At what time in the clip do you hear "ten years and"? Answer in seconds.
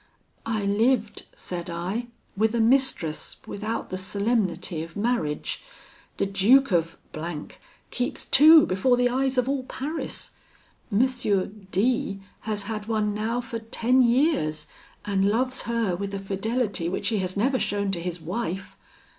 13.59-15.29